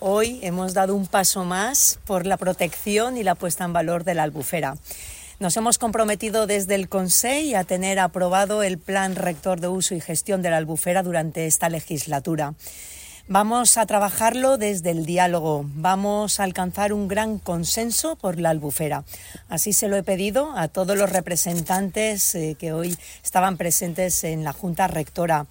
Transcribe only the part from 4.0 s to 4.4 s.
de la